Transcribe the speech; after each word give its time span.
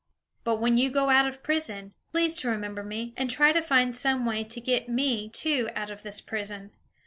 But 0.43 0.59
when 0.59 0.79
you 0.79 0.89
go 0.89 1.11
out 1.11 1.27
of 1.27 1.43
prison, 1.43 1.93
please 2.11 2.35
to 2.37 2.49
remember 2.49 2.81
me, 2.83 3.13
and 3.15 3.29
try 3.29 3.51
to 3.51 3.61
find 3.61 3.95
some 3.95 4.25
way 4.25 4.43
to 4.43 4.59
get 4.59 4.89
me, 4.89 5.29
too, 5.29 5.69
out 5.75 5.91
of 5.91 6.01
this 6.01 6.21
prison. 6.21 6.71